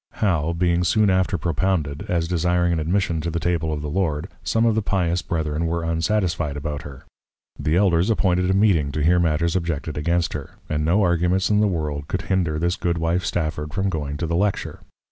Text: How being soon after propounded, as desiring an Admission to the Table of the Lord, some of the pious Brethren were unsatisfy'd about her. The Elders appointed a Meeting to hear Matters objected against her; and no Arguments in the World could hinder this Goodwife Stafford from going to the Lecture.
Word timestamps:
How 0.13 0.53
being 0.53 0.83
soon 0.83 1.11
after 1.11 1.37
propounded, 1.37 2.07
as 2.09 2.27
desiring 2.27 2.73
an 2.73 2.79
Admission 2.79 3.21
to 3.21 3.29
the 3.29 3.39
Table 3.39 3.71
of 3.71 3.83
the 3.83 3.87
Lord, 3.87 4.29
some 4.43 4.65
of 4.65 4.73
the 4.73 4.81
pious 4.81 5.21
Brethren 5.21 5.67
were 5.67 5.83
unsatisfy'd 5.83 6.57
about 6.57 6.81
her. 6.81 7.03
The 7.59 7.75
Elders 7.75 8.09
appointed 8.09 8.49
a 8.49 8.55
Meeting 8.55 8.91
to 8.93 9.03
hear 9.03 9.19
Matters 9.19 9.55
objected 9.55 9.99
against 9.99 10.33
her; 10.33 10.55
and 10.67 10.83
no 10.83 11.03
Arguments 11.03 11.51
in 11.51 11.59
the 11.59 11.67
World 11.67 12.07
could 12.07 12.23
hinder 12.23 12.57
this 12.57 12.77
Goodwife 12.77 13.23
Stafford 13.23 13.75
from 13.75 13.89
going 13.89 14.17
to 14.17 14.25
the 14.25 14.35
Lecture. 14.35 14.79